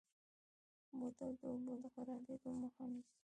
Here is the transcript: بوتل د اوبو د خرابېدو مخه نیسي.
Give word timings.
بوتل 0.99 1.31
د 1.39 1.41
اوبو 1.51 1.73
د 1.81 1.85
خرابېدو 1.93 2.49
مخه 2.61 2.83
نیسي. 2.91 3.13